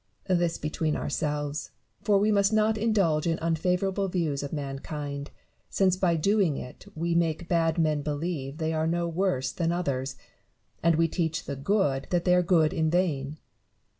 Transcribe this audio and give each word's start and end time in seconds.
This 0.29 0.57
between 0.57 0.95
ourselves; 0.95 1.69
for 2.01 2.17
we 2.17 2.31
must 2.31 2.51
not 2.51 2.75
indulge 2.75 3.27
in 3.27 3.37
unfavourable 3.39 4.07
views 4.07 4.41
of 4.41 4.51
mankind, 4.51 5.29
since 5.69 5.95
by 5.95 6.15
doing 6.15 6.57
it 6.57 6.87
we 6.95 7.13
make 7.13 7.47
bad 7.47 7.77
men 7.77 8.01
believe 8.01 8.57
that 8.57 8.65
they 8.65 8.73
are 8.73 8.87
no 8.87 9.07
worse 9.07 9.51
than 9.51 9.71
others, 9.71 10.15
and 10.81 10.95
we 10.95 11.07
teach 11.07 11.45
the 11.45 11.55
good 11.55 12.07
that 12.09 12.25
they 12.25 12.33
are 12.33 12.41
good 12.41 12.73
in 12.73 12.89
vain. 12.89 13.37